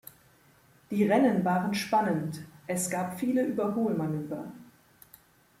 Die 0.89 1.03
Rennen 1.05 1.45
waren 1.45 1.75
spannend, 1.75 2.41
es 2.65 2.89
gab 2.89 3.19
viele 3.19 3.45
Überholmanöver. 3.45 4.51